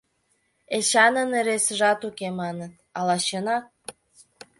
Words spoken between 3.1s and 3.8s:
чынак?